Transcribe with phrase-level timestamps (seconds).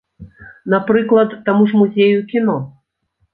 [0.73, 2.57] Напрыклад, таму ж музею кіно.